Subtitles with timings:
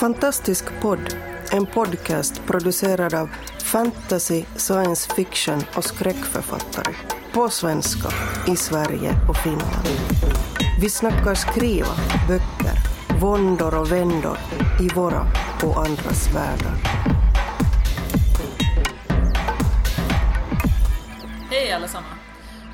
[0.00, 1.16] Fantastisk podd,
[1.52, 3.30] en podcast producerad av
[3.62, 6.94] fantasy, science fiction och skräckförfattare.
[7.32, 8.08] På svenska,
[8.52, 9.88] i Sverige och Finland.
[10.80, 11.94] Vi snackar skriva,
[12.28, 12.78] böcker,
[13.20, 14.38] våndor och vändor
[14.80, 15.26] i våra
[15.64, 16.74] och andras världar.
[21.50, 22.20] Hej allesammans!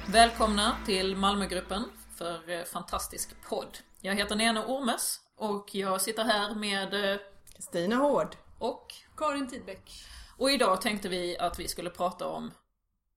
[0.07, 1.85] Välkomna till Malmögruppen
[2.17, 3.79] för eh, Fantastisk podd.
[4.01, 7.21] Jag heter Nena Ormes och jag sitter här med eh,
[7.59, 8.37] Stina Hård.
[8.59, 9.91] och Karin Tidbeck.
[10.39, 12.51] och idag tänkte vi att vi skulle prata om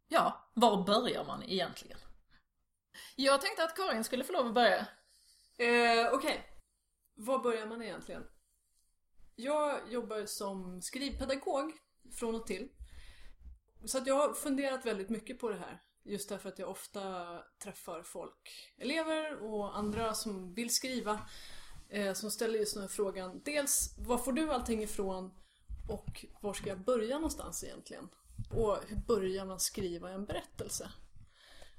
[0.07, 1.97] Ja, var börjar man egentligen?
[3.15, 4.87] Jag tänkte att Karin skulle få lov att börja.
[5.57, 6.45] Eh, Okej,
[7.15, 8.23] var börjar man egentligen?
[9.35, 11.73] Jag jobbar som skrivpedagog
[12.19, 12.69] från och till.
[13.85, 15.81] Så jag har funderat väldigt mycket på det här.
[16.03, 21.27] Just därför att jag ofta träffar folk, elever och andra som vill skriva.
[21.89, 23.41] Eh, som ställer just den här frågan.
[23.45, 25.31] Dels, var får du allting ifrån?
[25.89, 28.09] Och var ska jag börja någonstans egentligen?
[28.51, 30.91] Och hur börjar man skriva en berättelse?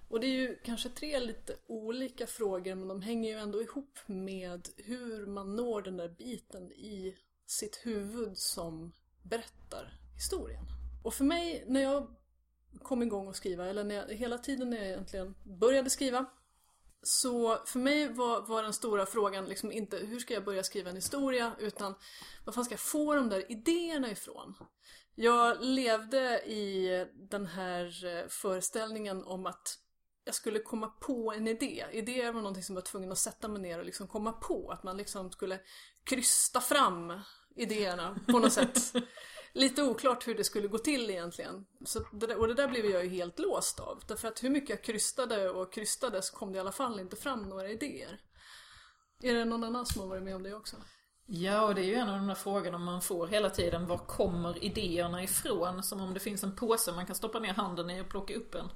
[0.09, 3.99] Och det är ju kanske tre lite olika frågor men de hänger ju ändå ihop
[4.07, 8.93] med hur man når den där biten i sitt huvud som
[9.23, 10.65] berättar historien.
[11.05, 12.17] Och för mig, när jag
[12.83, 16.27] kom igång att skriva, eller när jag, hela tiden när jag egentligen började skriva,
[17.03, 20.91] så för mig var, var den stora frågan liksom inte hur ska jag börja skriva
[20.91, 21.95] en historia, utan
[22.45, 24.55] var fan ska jag få de där idéerna ifrån?
[25.15, 29.79] Jag levde i den här eh, föreställningen om att
[30.25, 31.85] jag skulle komma på en idé.
[31.93, 34.71] Idéer var någonting som jag var tvungen att sätta mig ner och liksom komma på.
[34.71, 35.61] Att man liksom skulle
[36.05, 37.21] krysta fram
[37.57, 38.93] idéerna på något sätt.
[39.59, 41.67] Lite oklart hur det skulle gå till egentligen.
[41.85, 44.03] Så det där, och det där blev jag ju helt låst av.
[44.07, 47.17] Därför att hur mycket jag krystade och krystade så kom det i alla fall inte
[47.17, 48.21] fram några idéer.
[49.23, 50.77] Är det någon annan som har varit med om det också?
[51.27, 53.87] Ja, och det är ju en av de där frågorna man får hela tiden.
[53.87, 55.83] Var kommer idéerna ifrån?
[55.83, 58.55] Som om det finns en påse man kan stoppa ner handen i och plocka upp
[58.55, 58.69] en.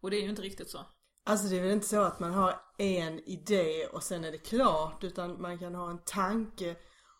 [0.00, 0.78] Och det är ju inte riktigt så.
[1.24, 4.38] Alltså det är väl inte så att man har en idé och sen är det
[4.38, 6.76] klart utan man kan ha en tanke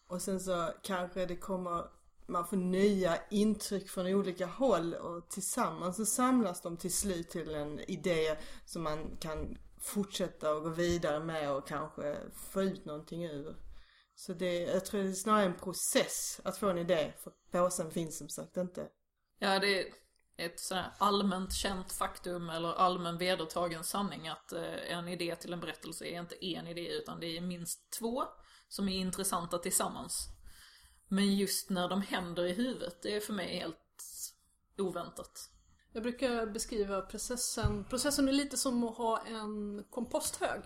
[0.08, 1.99] och sen så kanske det kommer
[2.30, 7.54] man får nya intryck från olika håll och tillsammans så samlas de till slut till
[7.54, 13.24] en idé som man kan fortsätta och gå vidare med och kanske få ut någonting
[13.24, 13.56] ur.
[14.14, 17.90] Så det, jag tror det är snarare en process att få en idé för påsen
[17.90, 18.88] finns som sagt inte.
[19.38, 19.94] Ja, det är
[20.36, 25.60] ett sådär allmänt känt faktum eller allmän vedertagen sanning att eh, en idé till en
[25.60, 28.24] berättelse är inte en idé utan det är minst två
[28.68, 30.28] som är intressanta tillsammans.
[31.12, 34.04] Men just när de händer i huvudet, det är för mig helt
[34.78, 35.50] oväntat.
[35.92, 40.62] Jag brukar beskriva processen, processen är lite som att ha en komposthög.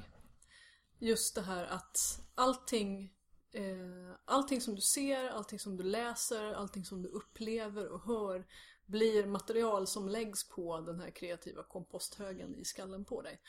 [0.99, 3.15] Just det här att allting,
[3.53, 8.47] eh, allting som du ser, allting som du läser, allting som du upplever och hör
[8.87, 13.41] blir material som läggs på den här kreativa komposthögen i skallen på dig.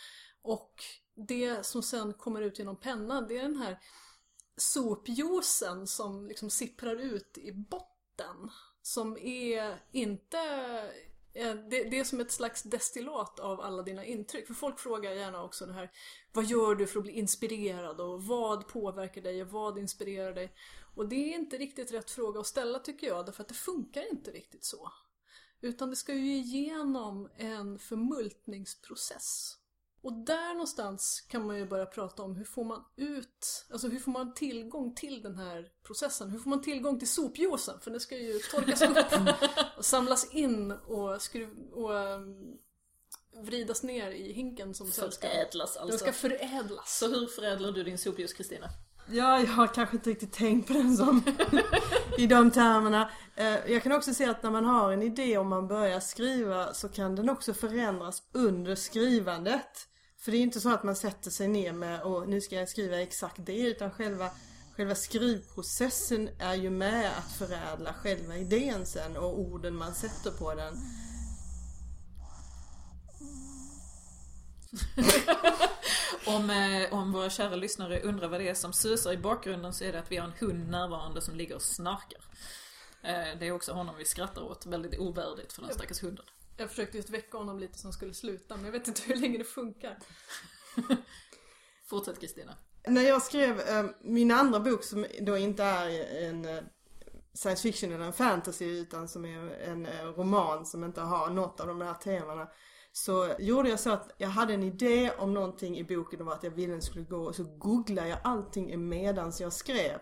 [0.41, 0.73] Och
[1.16, 3.79] det som sen kommer ut genom pennan, det är den här
[4.57, 8.49] sopjuicen som liksom sipprar ut i botten.
[8.81, 10.38] Som är inte...
[11.33, 14.47] Eh, det, det är som ett slags destillat av alla dina intryck.
[14.47, 15.91] För folk frågar gärna också det här
[16.33, 18.01] Vad gör du för att bli inspirerad?
[18.01, 19.41] Och vad påverkar dig?
[19.41, 20.53] Och vad inspirerar dig?
[20.95, 23.25] Och det är inte riktigt rätt fråga att ställa tycker jag.
[23.25, 24.91] Därför att det funkar inte riktigt så.
[25.61, 29.57] Utan det ska ju igenom en förmultningsprocess.
[30.05, 33.99] Och där någonstans kan man ju börja prata om hur får man ut, alltså hur
[33.99, 36.29] får man tillgång till den här processen?
[36.29, 37.79] Hur får man tillgång till sopjuicen?
[37.81, 39.29] För det ska ju torkas upp
[39.77, 42.57] och samlas in och, skruv, och um,
[43.43, 45.97] vridas ner i hinken som sen ska, Förädlas den alltså.
[45.97, 46.97] ska förädlas.
[46.99, 48.69] Så hur förädlar du din sopjuice Kristina?
[49.11, 51.23] Ja, jag har kanske inte riktigt tänkt på den som
[52.17, 53.09] i de termerna.
[53.35, 56.73] Eh, Jag kan också se att när man har en idé och man börjar skriva
[56.73, 59.87] så kan den också förändras under skrivandet.
[60.25, 62.69] För det är inte så att man sätter sig ner med och nu ska jag
[62.69, 64.29] skriva exakt det utan själva
[64.75, 70.55] Själva skrivprocessen är ju med att förädla själva idén sen och orden man sätter på
[70.55, 70.75] den.
[76.28, 79.83] Om, eh, om våra kära lyssnare undrar vad det är som susar i bakgrunden så
[79.83, 82.21] är det att vi har en hund närvarande som ligger och snarkar.
[83.01, 86.25] Eh, det är också honom vi skrattar åt, väldigt ovärdigt för den stackars hunden.
[86.57, 89.37] Jag försökte just väcka honom lite som skulle sluta men jag vet inte hur länge
[89.37, 89.97] det funkar.
[91.90, 92.55] Fortsätt Kristina.
[92.87, 95.90] När jag skrev eh, min andra bok som då inte är
[96.23, 96.63] en eh,
[97.34, 101.59] science fiction eller en fantasy utan som är en eh, roman som inte har något
[101.59, 102.47] av de här temana.
[102.91, 106.43] Så gjorde jag så att jag hade en idé om någonting i boken och att
[106.43, 109.99] jag ville den skulle gå och så googlade jag allting medans jag skrev.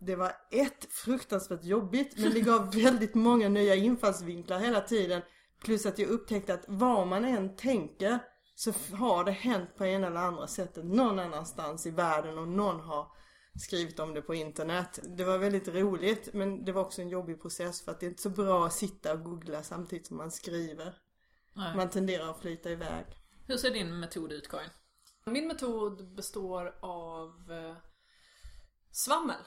[0.00, 5.22] det var ett fruktansvärt jobbigt men det gav väldigt många nya infallsvinklar hela tiden.
[5.60, 8.18] Plus att jag upptäckte att vad man än tänker
[8.54, 12.80] så har det hänt på ena eller andra sättet någon annanstans i världen och någon
[12.80, 13.06] har
[13.54, 14.98] skrivit om det på internet.
[15.16, 18.10] Det var väldigt roligt men det var också en jobbig process för att det är
[18.10, 20.94] inte så bra att sitta och googla samtidigt som man skriver.
[21.54, 21.76] Nej.
[21.76, 23.06] Man tenderar att flyta iväg.
[23.46, 24.70] Hur ser din metod ut Karin?
[25.24, 27.76] Min metod består av eh,
[28.90, 29.42] svammel,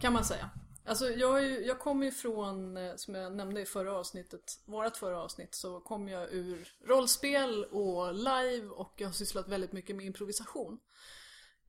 [0.00, 0.50] kan man säga.
[0.88, 4.96] Alltså jag, ju, jag kommer ju från, eh, som jag nämnde i förra avsnittet, vårat
[4.96, 9.96] förra avsnitt, så kommer jag ur rollspel och live och jag har sysslat väldigt mycket
[9.96, 10.78] med improvisation.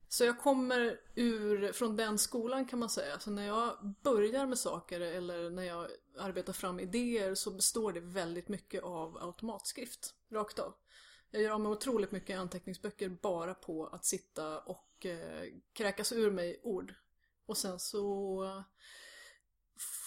[0.08, 3.18] Så jag kommer ur, från den skolan kan man säga.
[3.18, 5.88] Så när jag börjar med saker eller när jag
[6.18, 10.74] arbetar fram idéer så består det väldigt mycket av automatskrift, rakt av.
[11.30, 16.30] Jag gör av med otroligt mycket anteckningsböcker bara på att sitta och eh, kräkas ur
[16.30, 16.94] mig ord.
[17.46, 18.64] Och sen så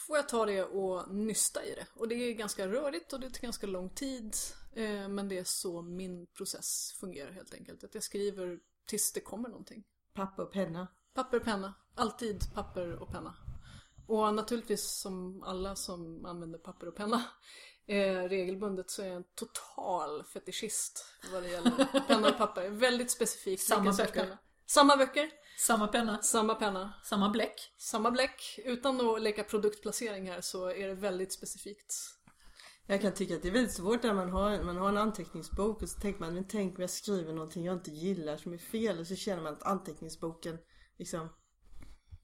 [0.08, 1.86] får jag ta det och nysta i det.
[1.94, 4.36] Och det är ganska rörigt och det tar ganska lång tid.
[4.74, 7.84] Eh, men det är så min process fungerar helt enkelt.
[7.84, 9.84] Att jag skriver tills det kommer någonting.
[10.14, 10.88] Papper och penna.
[11.14, 11.74] Papper och penna.
[11.96, 13.36] Alltid papper och penna.
[14.08, 17.24] Och naturligtvis som alla som använder papper och penna
[17.86, 22.70] eh, regelbundet så är jag en total fetischist vad det gäller penna och papper.
[22.70, 23.64] Väldigt specifikt.
[23.64, 24.38] Samma böcker.
[24.66, 25.30] Samma böcker.
[25.60, 26.94] Samma penna, Samma penna.
[27.04, 27.74] samma bläck.
[27.78, 28.60] Samma bläck.
[28.66, 31.96] Utan att leka produktplacering här så är det väldigt specifikt.
[32.88, 35.82] Jag kan tycka att det är väldigt svårt när man har, man har en anteckningsbok
[35.82, 38.58] och så tänker man, men tänk om jag skriver någonting jag inte gillar som är
[38.58, 40.58] fel och så känner man att anteckningsboken
[40.98, 41.30] liksom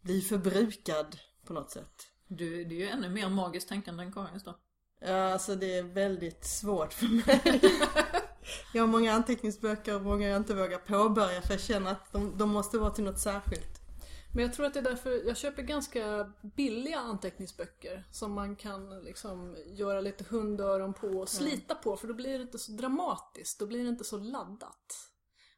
[0.01, 2.07] blir förbrukad på något sätt.
[2.27, 4.59] Du, det är ju ännu mer magiskt tänkande än Karins då.
[5.01, 7.61] Ja, alltså det är väldigt svårt för mig.
[8.73, 12.37] jag har många anteckningsböcker och många jag inte vågar påbörja för jag känner att de,
[12.37, 13.79] de måste vara till något särskilt.
[14.33, 19.01] Men jag tror att det är därför jag köper ganska billiga anteckningsböcker som man kan
[19.03, 23.59] liksom göra lite hundöron på och slita på för då blir det inte så dramatiskt,
[23.59, 25.09] då blir det inte så laddat.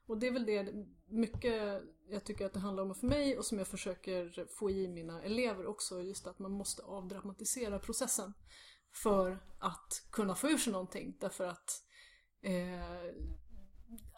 [0.07, 0.73] Och det är väl det
[1.07, 4.87] mycket jag tycker att det handlar om för mig och som jag försöker få i
[4.87, 8.33] mina elever också, just att man måste avdramatisera processen
[9.03, 11.83] för att kunna få ur sig någonting därför att
[12.41, 12.81] eh,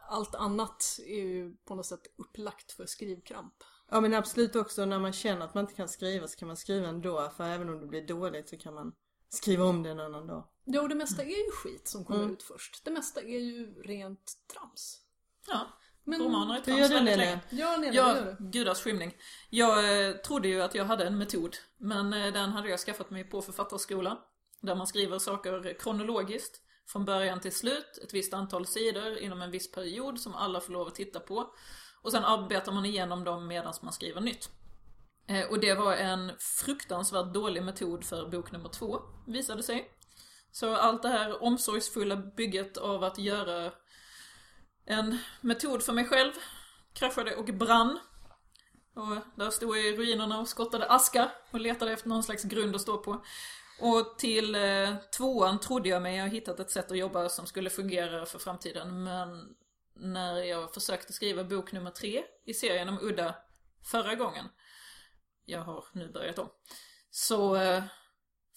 [0.09, 3.53] allt annat är ju på något sätt upplagt för skrivkramp.
[3.89, 6.57] Ja men absolut också när man känner att man inte kan skriva så kan man
[6.57, 8.93] skriva ändå för även om det blir dåligt så kan man
[9.29, 10.47] skriva om det en annan dag.
[10.65, 12.33] Ja, och det mesta är ju skit som kommer Mm.
[12.33, 12.85] ut först.
[12.85, 15.01] Det mesta är ju rent trams.
[15.47, 15.67] Ja,
[16.03, 17.39] Men romaner är trams gör du väldigt länge.
[17.49, 19.17] Ja, Lena, det gör gudars skymning.
[19.49, 23.09] Jag eh, trodde ju att jag hade en metod, men eh, den hade jag skaffat
[23.09, 24.17] mig på författarskolan.
[24.61, 29.51] Där man skriver saker kronologiskt, från början till slut, ett visst antal sidor inom en
[29.51, 31.53] viss period som alla får lov att titta på.
[32.01, 34.49] Och sen arbetar man igenom dem medan man skriver nytt.
[35.27, 39.89] Eh, och det var en fruktansvärt dålig metod för bok nummer två, visade sig.
[40.51, 43.71] Så allt det här omsorgsfulla bygget av att göra
[44.85, 46.31] en metod för mig själv
[46.93, 47.99] kraschade och brann.
[48.95, 52.75] Och där stod jag i ruinerna och skottade aska och letade efter någon slags grund
[52.75, 53.23] att stå på.
[53.85, 57.69] Och till eh, tvåan trodde jag mig ha hittat ett sätt att jobba som skulle
[57.69, 59.03] fungera för framtiden.
[59.03, 59.55] Men
[59.93, 63.35] när jag försökte skriva bok nummer tre i serien om Udda
[63.91, 64.45] förra gången,
[65.45, 66.49] jag har nu börjat om,
[67.09, 67.83] så eh,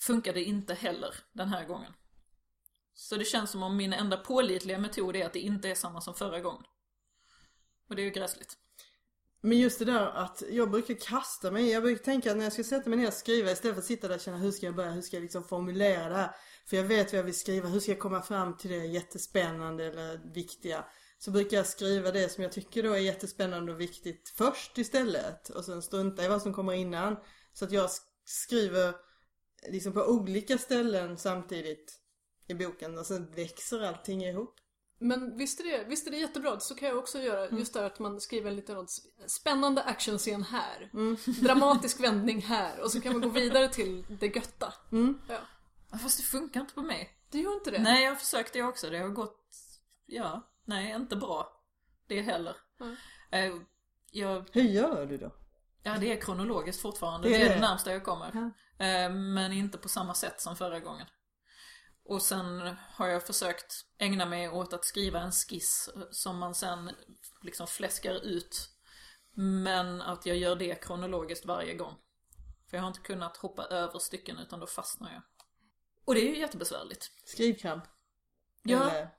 [0.00, 1.92] funkade inte heller den här gången.
[2.94, 6.00] Så det känns som om min enda pålitliga metod är att det inte är samma
[6.00, 6.64] som förra gången.
[7.88, 8.56] Och det är ju gräsligt.
[9.40, 12.52] Men just det där att jag brukar kasta mig Jag brukar tänka att när jag
[12.52, 14.66] ska sätta mig ner och skriva istället för att sitta där och känna hur ska
[14.66, 16.30] jag börja, hur ska jag liksom formulera det här?
[16.66, 19.84] För jag vet vad jag vill skriva, hur ska jag komma fram till det jättespännande
[19.84, 20.84] eller viktiga?
[21.18, 25.48] Så brukar jag skriva det som jag tycker då är jättespännande och viktigt först istället.
[25.48, 27.16] Och sen strunta i vad som kommer innan.
[27.52, 27.90] Så att jag
[28.24, 28.94] skriver
[29.68, 32.00] liksom på olika ställen samtidigt
[32.48, 34.54] i boken och sen växer allting ihop.
[34.98, 37.50] Men visst är, det, visst är det jättebra, så kan jag också göra.
[37.58, 38.86] Just det här att man skriver en liten
[39.26, 40.90] spännande actionscen här.
[41.44, 42.80] Dramatisk vändning här.
[42.80, 44.74] Och så kan man gå vidare till det götta.
[45.28, 45.40] Ja.
[45.90, 47.10] Ja, Fast det funkar inte på mig.
[47.30, 47.78] Det gör inte det?
[47.78, 48.90] Nej, jag har försökt det också.
[48.90, 49.46] Det har gått,
[50.06, 51.62] ja, nej, inte bra.
[52.08, 52.56] Det heller.
[52.80, 53.64] Mm.
[54.10, 55.32] Jag, Hur gör du då?
[55.82, 57.28] ja, det är kronologiskt fortfarande.
[57.28, 57.60] Det Det är det det.
[57.60, 58.28] närmsta jag kommer.
[58.78, 61.06] Eh, Men inte på samma sätt som förra gången.
[62.08, 66.90] Och sen har jag försökt ägna mig åt att skriva en skiss som man sen
[67.42, 68.70] liksom fläskar ut.
[69.34, 71.94] Men att jag gör det kronologiskt varje gång.
[72.70, 75.22] För jag har inte kunnat hoppa över stycken utan då fastnar jag.
[76.04, 77.10] Och det är ju jättebesvärligt.
[77.24, 77.84] Skrivkramp?
[78.62, 78.90] Ja.
[78.90, 79.10] Eller-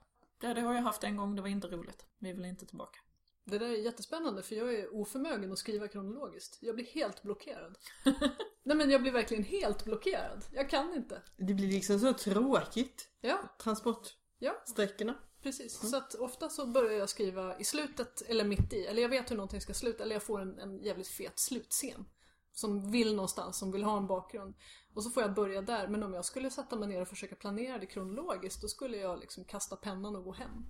[0.42, 2.06] Ja, det har jag haft en gång, det var inte roligt.
[2.20, 3.00] Vi vill inte tillbaka.
[3.44, 6.58] Det där är jättespännande för jag är oförmögen att skriva kronologiskt.
[6.62, 7.78] Jag blir helt blockerad.
[8.68, 10.46] Nej men jag blir verkligen helt blockerad.
[10.52, 11.22] Jag kan inte.
[11.38, 13.10] Det blir liksom så tråkigt.
[13.22, 15.16] Ja, Transportsträckorna.
[15.20, 15.90] ja precis.
[15.90, 18.86] Så att ofta så börjar jag skriva i slutet eller mitt i.
[18.86, 20.04] Eller jag vet hur någonting ska sluta.
[20.04, 22.06] Eller jag får en, en jävligt fet slutscen.
[22.52, 24.56] Som vill någonstans, som vill ha en bakgrund.
[24.94, 25.88] Och så får jag börja där.
[25.88, 28.62] Men om jag skulle sätta mig ner och försöka planera det kronologiskt.
[28.62, 30.66] Då skulle jag liksom kasta pennan och gå hem.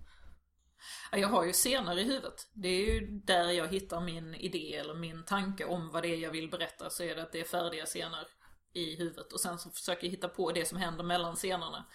[1.12, 2.48] Ja, Jag har ju scener i huvudet.
[2.53, 6.17] Det är ju där jag hittar min idé eller min tanke om vad det är
[6.17, 6.89] jag vill berätta.
[6.89, 8.27] Så är det att det är färdiga scener
[8.74, 9.34] i huvudet.
[9.34, 11.86] Och sen så försöker jag hitta på det som händer mellan scenerna.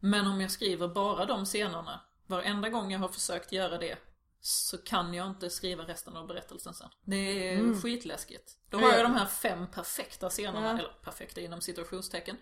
[0.00, 3.98] Men om jag skriver bara de scenerna, varenda gång jag har försökt göra det,
[4.40, 6.88] så kan jag inte skriva resten av berättelsen sen.
[7.04, 8.52] Det är skitläskigt.
[8.70, 10.78] Då har jag de här fem perfekta scenerna, Ja.
[10.78, 12.36] eller perfekta inom situationstecken.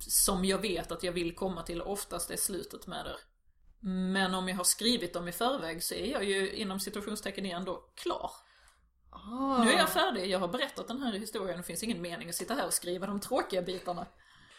[0.00, 3.16] Som jag vet att jag vill komma till, oftast är slutet med det.
[3.80, 7.64] Men om jag har skrivit dem i förväg så är jag ju inom situationstecken igen
[7.64, 8.30] då klar.
[9.10, 9.64] Ah.
[9.64, 12.34] Nu är jag färdig, jag har berättat den här historien, det finns ingen mening att
[12.34, 14.06] sitta här och skriva de tråkiga bitarna.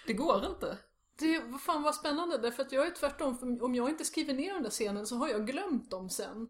[0.08, 0.78] Det går inte.
[1.20, 3.38] Det, vad fan vad spännande, därför att jag är tvärtom.
[3.38, 6.48] För om jag inte skriver ner den där scenen så har jag glömt dem sen.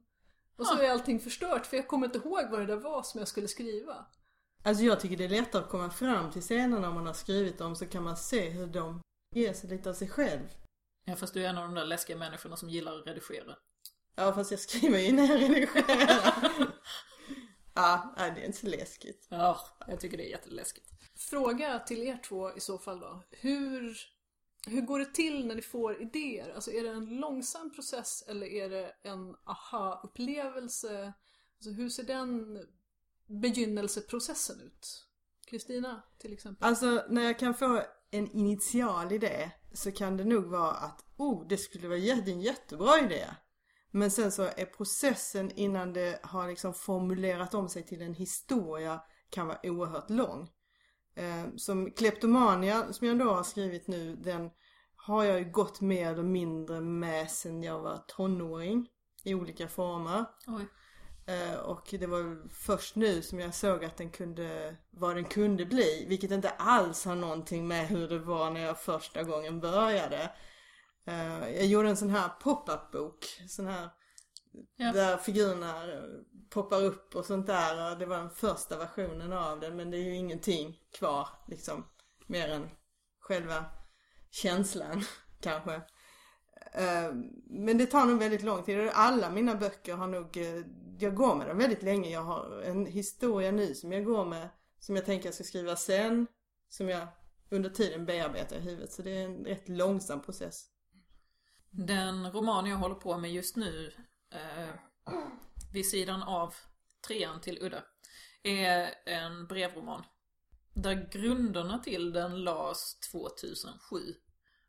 [0.57, 3.19] Och så är allting förstört för jag kommer inte ihåg vad det där var som
[3.19, 4.05] jag skulle skriva.
[4.63, 7.57] Alltså jag tycker det är lättare att komma fram till scenerna om man har skrivit
[7.57, 9.01] dem så kan man se hur de
[9.35, 10.49] ger sig lite av sig själv.
[11.09, 13.55] Ja fast du är en av de där läskiga människorna som gillar att redigera.
[14.15, 16.43] Ja fast jag skriver ju när jag redigerar.
[17.73, 19.27] ja, det är inte så läskigt.
[19.29, 20.89] Ja, jag tycker det är jätteläskigt.
[21.15, 23.23] Fråga till er två i så fall då.
[23.31, 23.97] Hur,
[24.67, 26.53] hur går det till när ni får idéer?
[26.55, 31.13] Alltså är det en långsam process eller är det en aha-upplevelse?
[31.55, 32.59] Alltså hur ser den
[33.25, 35.05] begynnelseprocessen ut?
[35.45, 36.67] Kristina till exempel.
[36.67, 41.47] Alltså när jag kan få en initial idé så kan det nog vara att oh,
[41.47, 43.25] det skulle vara en jättebra idé.
[43.91, 49.01] Men sen så är processen innan det har liksom formulerat om sig till en historia
[49.29, 50.49] kan vara oerhört lång.
[51.15, 54.49] Eh, som Kleptomania som jag då har skrivit nu den
[54.95, 58.87] har jag ju gått mer eller mindre med sen jag var tonåring
[59.23, 60.25] i olika former.
[60.47, 60.65] Oj.
[61.29, 65.65] Eh, Och det var först nu som jag såg att den kunde, vad den kunde
[65.65, 66.05] bli.
[66.09, 70.31] Vilket inte alls har någonting med hur det var när jag första gången började.
[71.05, 73.25] Eh, Jag gjorde en sån här pop-up bok.
[73.47, 73.89] Sån här
[74.75, 74.91] Ja.
[74.91, 75.83] där figurerna
[76.49, 77.91] poppar upp och sånt där.
[77.91, 81.85] Och Det var den första versionen av den men det är ju ingenting kvar liksom.
[82.27, 82.69] Mer än
[83.19, 83.65] själva
[84.31, 85.03] känslan
[85.41, 85.73] kanske.
[86.73, 87.11] Eh,
[87.49, 88.89] Men det tar nog väldigt lång tid.
[88.93, 90.37] Alla mina böcker har nog,
[91.01, 92.09] jag går med dem väldigt länge.
[92.09, 95.75] Jag har en historia nu som jag går med, som jag tänker jag ska skriva
[95.75, 96.27] sen.
[96.69, 97.07] Som jag
[97.49, 98.91] under tiden bearbetar i huvudet.
[98.91, 100.65] Så det är en rätt långsam process.
[101.71, 103.93] Den roman jag håller på med just nu,
[104.31, 104.69] eh,
[105.73, 106.53] vid sidan av
[107.07, 107.83] trean till Udda,
[108.43, 110.03] är en brevroman.
[110.73, 114.15] Där grunderna till den lades 2007.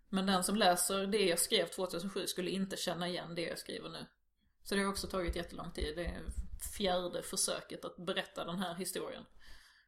[0.09, 3.89] Men den som läser det jag skrev 2007 skulle inte känna igen det jag skriver
[3.89, 4.07] nu.
[4.71, 5.97] Så det har också tagit jättelång tid.
[5.97, 6.23] Det är
[6.77, 9.25] fjärde försöket att berätta den här historien.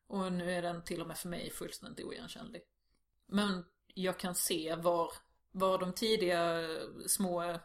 [0.06, 2.62] Och nu är den till och med för mig fullständigt oigenkännlig.
[3.26, 5.12] Men jag kan se var,
[5.50, 6.68] var de tidiga
[7.06, 7.58] små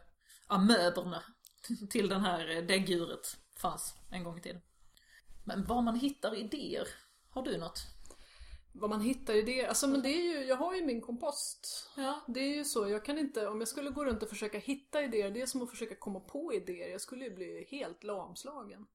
[0.46, 1.22] amöberna
[1.90, 4.60] till den här däggdjuret fanns en gång i tiden.
[5.44, 6.88] Men var man hittar idéer,
[7.30, 7.86] har du något?
[8.80, 9.68] Vad man hittar idéer.
[9.68, 11.90] Alltså men det är ju, jag har ju min kompost.
[11.96, 12.20] Ja.
[12.26, 15.02] Det är ju så, jag kan inte, om jag skulle gå runt och försöka hitta
[15.02, 16.88] idéer, det är som att försöka komma på idéer.
[16.88, 18.86] Jag skulle ju bli helt lamslagen.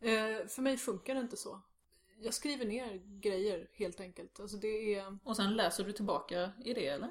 [0.00, 1.62] Eh, för mig funkar det inte så.
[2.18, 4.40] Jag skriver ner grejer helt enkelt.
[4.40, 7.10] Alltså det är, Och sen läser du tillbaka i det eller?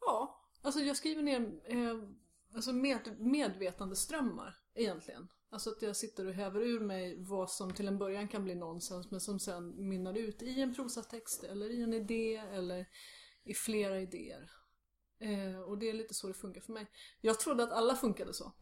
[0.00, 0.42] ja.
[0.62, 2.08] Alltså jag skriver ner eh,
[2.54, 5.28] alltså med, medvetandeströmmar egentligen.
[5.56, 8.54] Alltså att jag sitter och häver ur mig vad som till en början kan bli
[8.54, 12.86] nonsens men som sen mynnar ut i en prosatext eller i en idé eller
[13.44, 14.50] i flera idéer.
[15.20, 16.86] Eh, och det är lite så det funkar för mig.
[17.20, 18.44] Jag trodde att alla funkade så.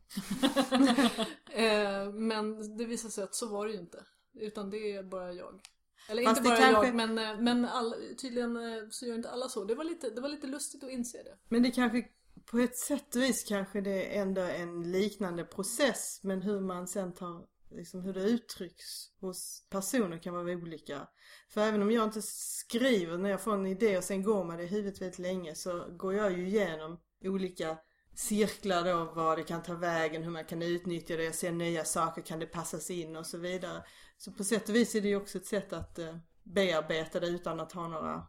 [1.53, 4.05] eh, men det visade sig att så var det ju inte.
[4.35, 5.61] Utan det är bara jag.
[6.09, 9.31] Eller Fast inte bara kanske- jag, men, eh, men all, tydligen eh, så gör inte
[9.31, 9.65] alla så.
[9.65, 11.39] Det var, lite, det var lite lustigt att inse det.
[11.49, 12.09] Men det kanske,
[12.51, 16.21] på ett sätt och vis kanske det är ändå en liknande process.
[16.23, 18.85] Men hur man sen tar, liksom hur det uttrycks
[19.21, 21.09] hos personer kan vara olika.
[21.51, 24.59] För även om jag inte skriver när jag får en idé och sen går med
[24.59, 27.79] det i huvudet väldigt länge så går jag ju igenom olika
[28.17, 31.85] cirklar då, vad det kan ta vägen, hur man kan utnyttja det, jag ser nya
[31.85, 33.85] saker, kan det passas in och så vidare.
[34.17, 37.27] Så på sätt och vis är det ju också ett sätt att eh, bearbeta det
[37.27, 38.27] utan att ha några,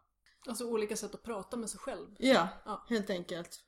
[0.47, 2.07] Alltså olika sätt att prata med sig själv.
[2.19, 2.85] ja, Ja.
[2.89, 3.59] helt enkelt.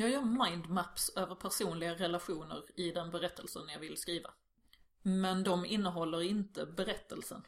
[0.00, 4.30] Jag gör mindmaps över personliga relationer i den berättelsen jag vill skriva.
[5.02, 7.42] Men de innehåller inte berättelsen.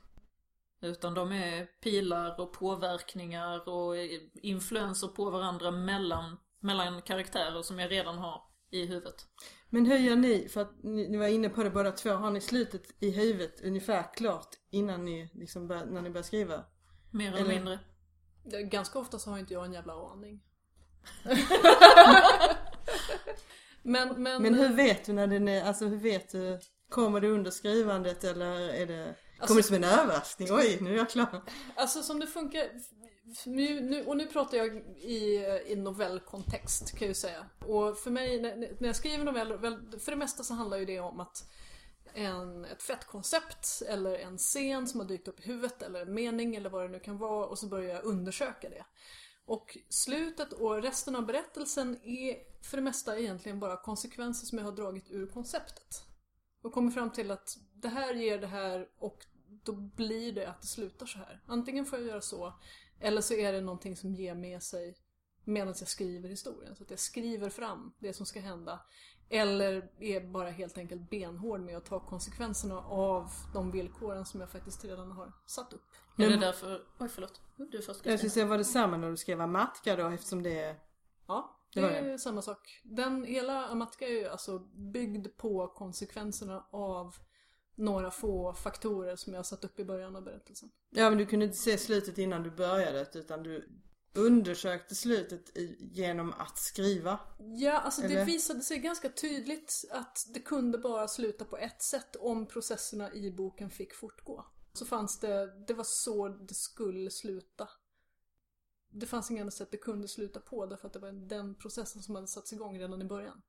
[0.81, 3.97] Utan de är pilar och påverkningar och
[4.35, 9.27] influenser på varandra mellan, mellan karaktärer som jag redan har i huvudet.
[9.69, 10.49] Men hur gör ni?
[10.49, 12.11] För att ni, ni var inne på det båda två.
[12.11, 16.65] Har ni slutet i huvudet ungefär klart innan ni liksom bör, när ni börjar skriva?
[17.11, 17.79] Mer eller, Eller- mindre.
[18.65, 20.43] Ganska ofta så har inte jag en jävla aning.
[23.83, 26.59] Men, men, Men hur vet du när den är, alltså hur vet du?
[26.89, 30.49] Kommer det under skrivandet eller är det, Alltså- kommer det som en överraskning?
[30.51, 31.43] Oj, nu är jag klar.
[31.77, 32.69] Alltså som det funkar,
[33.47, 37.47] nu, och nu pratar jag i, i novellkontext kan jag ju säga.
[37.67, 41.21] Och för mig, när, jag skriver noveller, för det mesta så handlar ju det om
[41.21, 41.51] att
[42.15, 46.15] en, ett fett koncept eller en scen som har dykt upp i huvudet eller en
[46.15, 48.85] mening eller vad det nu kan vara och så börjar jag undersöka det.
[49.51, 54.65] Och slutet och resten av berättelsen är för det mesta egentligen bara konsekvenser som jag
[54.65, 56.05] har dragit ur konceptet.
[56.63, 59.27] Och kommer fram till att det här ger det här och
[59.65, 61.43] då blir det att det slutar så här.
[61.47, 62.55] Antingen får jag göra så
[63.01, 64.95] eller så är det någonting som ger med sig
[65.45, 66.77] medan jag skriver historien.
[66.77, 68.81] Så att jag skriver fram det som ska hända.
[69.29, 74.51] Eller är bara helt enkelt benhård med att ta konsekvenserna av de villkoren som jag
[74.51, 75.85] faktiskt redan har satt upp.
[76.17, 76.83] Är det Men- därför...
[76.99, 77.41] Oj förlåt.
[77.57, 80.59] Du först Jag skulle säga, var det samma när du skrev Amatka då eftersom det
[80.61, 80.77] är...
[81.27, 82.81] Ja, Det det, är samma sak.
[82.85, 84.59] Den, hela Amatka är ju alltså
[84.93, 87.15] byggd på konsekvenserna av
[87.75, 90.71] några få faktorer som jag har satt upp i början av berättelsen.
[90.91, 93.69] Ja men du kunde inte se slutet innan du började utan du
[94.15, 97.21] undersökte slutet i, genom att skriva.
[97.39, 102.17] Ja, alltså det visade sig ganska tydligt att det kunde bara sluta på ett sätt
[102.17, 104.47] om processerna i boken fick fortgå.
[104.73, 107.69] Så fanns det, det var så det skulle sluta.
[108.93, 112.03] Det fanns inget annat sätt det kunde sluta på därför att det var den processen
[112.03, 113.43] som hade satts igång redan i början.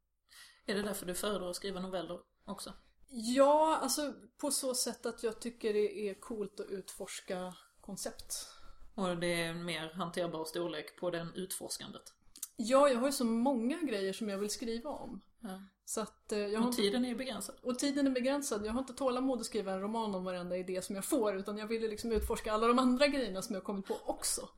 [0.65, 2.73] Är det därför du föredrar att skriva noveller också?
[3.09, 8.47] Ja, alltså på så sätt att jag tycker det är coolt att utforska koncept.
[8.95, 12.13] Och det är en mer hanterbar storlek på den utforskandet.
[12.55, 15.21] Ja, jag har ju så många grejer som jag vill skriva om.
[15.39, 15.61] Ja.
[15.85, 17.55] Så att eh, jag Och tiden är ju begränsad.
[17.61, 18.65] Och tiden är begränsad.
[18.65, 21.57] Jag har inte tålamod att skriva en roman om varenda idé som jag får utan
[21.57, 24.49] jag vill liksom utforska alla de andra grejerna som jag har kommit på också.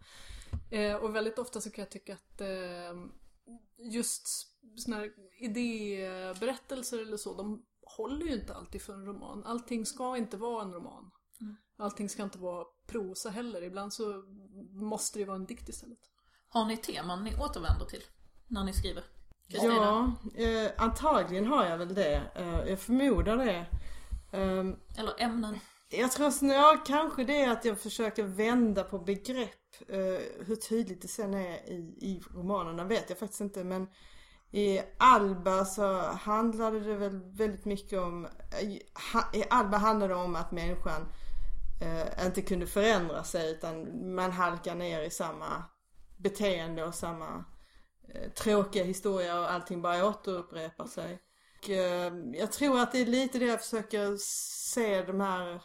[0.72, 2.48] Eh, och väldigt ofta så kan jag tycka att eh,
[3.78, 4.28] just
[4.78, 9.44] såna här idéberättelser eller så, de håller ju inte alltid för en roman.
[9.46, 11.12] Allting ska inte vara en roman.
[11.78, 13.64] Allting ska inte vara prosa heller.
[13.64, 14.24] Ibland så
[14.72, 16.00] måste det vara en dikt istället.
[16.50, 18.04] Har ni teman ni återvänder till
[18.48, 19.04] när ni skriver?
[19.48, 19.74] Kristina?
[20.36, 22.22] Ja, eh, antagligen har jag väl det.
[22.36, 23.66] Eh, jag förmodar det.
[24.32, 25.60] Ehm, Eller ämnen?
[25.90, 29.50] Jag tror snarare kanske det är att jag försöker vända på begrepp.
[29.88, 33.88] Eh, hur tydligt det sen är i, i romanerna vet jag faktiskt inte men
[34.52, 38.28] i Alba så handlade det väl väldigt mycket om,
[38.62, 38.82] i
[39.14, 41.06] ha- i Alba handlade det om att människan
[41.84, 45.64] eh, inte kunde förändra sig utan man halkar ner i samma
[46.18, 47.46] beteende och samma
[48.14, 51.20] eh, tråkiga historia och allting bara återupprepar sig.
[51.60, 55.62] Och, eh, jag tror att det är lite det jag försöker se de här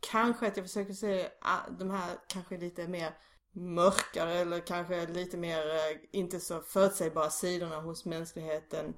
[0.00, 3.14] Kanske att jag försöker se ah, de här kanske lite mer
[3.52, 8.94] mörkare eller kanske lite mer eh, inte så förutsägbara sidorna hos mänskligheten.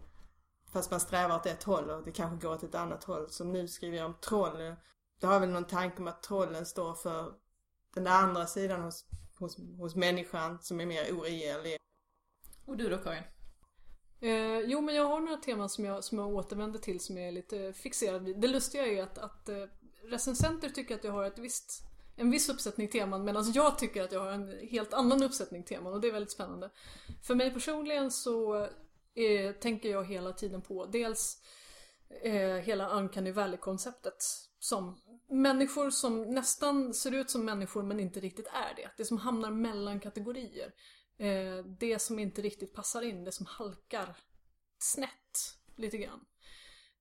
[0.73, 3.31] Fast man strävar åt ett håll och det kanske går åt ett annat håll.
[3.31, 4.77] Som nu skriver jag om troll.
[5.21, 7.35] Det har väl någon tanke om att trollen står för
[7.95, 9.05] den där andra sidan hos,
[9.39, 11.77] hos, hos människan som är mer oregerlig.
[12.67, 13.23] Och du då Karin?
[14.21, 17.29] Eh, jo, men jag har några teman som jag, som jag återvänder till som jag
[17.29, 18.41] är lite fixerad vid.
[18.41, 19.65] Det lustiga är att, att eh,
[20.05, 21.83] recensenter tycker att jag har ett visst,
[22.17, 25.93] en viss uppsättning teman medan jag tycker att jag har en helt annan uppsättning teman
[25.93, 26.71] och det är väldigt spännande.
[27.23, 28.63] För mig personligen så
[29.15, 31.43] eh, tänker jag hela tiden på dels
[32.23, 34.25] eh, hela Uncanny Valley-konceptet
[34.61, 38.91] som människor som nästan ser ut som människor men inte riktigt är det.
[38.97, 40.75] Det som hamnar mellan kategorier.
[41.17, 44.17] Eh, det som inte riktigt passar in, det som halkar
[44.79, 46.25] snett lite grann.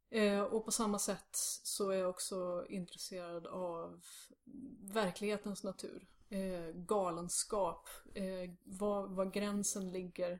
[0.09, 1.29] Eh, och på samma sätt
[1.63, 4.01] så är jag också intresserad av
[4.93, 6.07] verklighetens natur.
[6.29, 7.89] Eh, galenskap.
[8.63, 10.39] Var, var gränsen ligger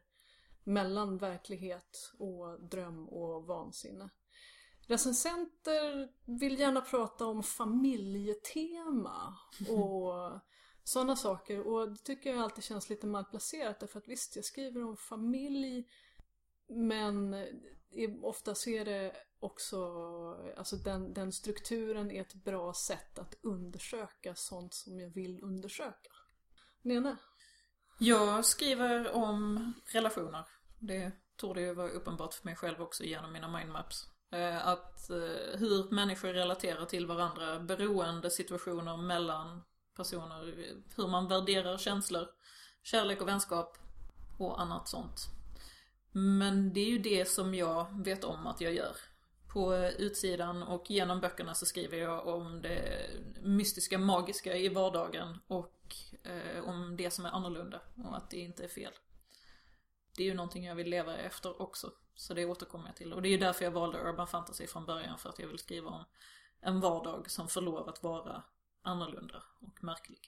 [0.64, 4.10] mellan verklighet och dröm och vansinne.
[4.90, 9.38] Recensenter vill gärna prata om familjetema
[9.70, 10.40] och
[10.84, 11.68] sådana saker.
[11.68, 15.88] Och det tycker jag alltid känns lite malplacerat därför att visst, jag skriver om familj
[16.68, 17.36] men
[18.22, 19.80] ofta så är det också,
[20.58, 26.12] alltså den, den strukturen är ett bra sätt att undersöka sånt som jag vill undersöka.
[26.82, 27.18] Nene?
[28.00, 30.46] Jag skriver om relationer.
[30.80, 34.08] Det torde ju vara uppenbart för mig själv också genom mina mindmaps.
[34.32, 39.62] Eh, att eh, hur människor relaterar till varandra, beroende situationer mellan
[39.96, 40.54] personer,
[40.96, 42.28] hur man värderar känslor,
[42.84, 43.78] kärlek och vänskap
[44.38, 45.28] och annat sånt.
[46.12, 48.96] Men det är ju det som jag vet om att jag gör.
[49.54, 53.10] På utsidan och genom böckerna så skriver jag om det
[53.42, 58.64] mystiska, magiska i vardagen och eh, om det som är annorlunda och att det inte
[58.64, 58.94] är fel.
[60.20, 61.92] Det är ju någonting jag vill leva efter också.
[62.16, 63.14] Så det återkommer jag till.
[63.14, 65.18] Och det är ju därför jag valde Urban Fantasy från början.
[65.18, 66.04] För att jag vill skriva om
[66.62, 68.44] en vardag som får lov att vara
[68.82, 70.20] annorlunda och märklig.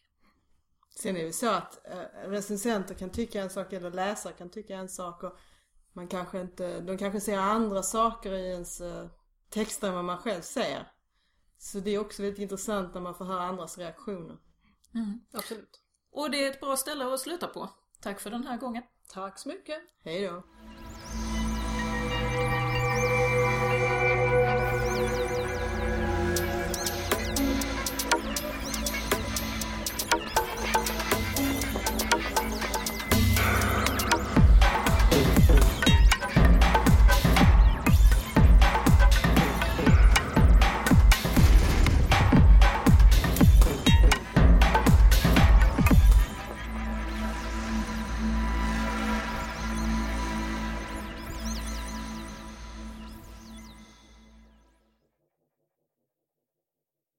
[0.90, 4.50] Sen är det ju så att eh, recensenter kan tycka en sak eller läsare kan
[4.50, 5.38] tycka en sak och
[5.94, 9.08] man kanske inte, de kanske ser andra saker i ens eh,
[9.50, 10.92] texter än vad man själv ser.
[11.58, 14.38] Så det är också väldigt intressant när man får höra andras reaktioner.
[15.34, 15.82] Absolut.
[16.12, 17.70] Och det är ett bra ställe att sluta på.
[18.02, 18.84] Tack för den här gången.
[19.08, 19.78] Tack så mycket.
[20.04, 20.44] Hej då!